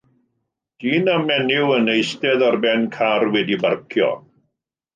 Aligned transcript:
Dyn 0.85 1.11
a 1.15 1.17
menyw 1.27 1.75
yn 1.75 1.91
eistedd 1.97 2.47
ar 2.49 2.57
ben 2.65 2.89
car 2.99 3.29
wedi 3.37 3.55
ei 3.57 3.61
barcio. 3.67 4.13